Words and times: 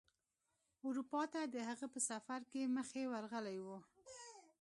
اروپا 0.87 1.21
ته 1.33 1.41
د 1.53 1.55
هغه 1.69 1.85
په 1.93 1.99
سفر 2.09 2.39
کې 2.51 2.61
مخې 2.75 3.03
ورغلی 3.13 3.57
و. 3.65 3.67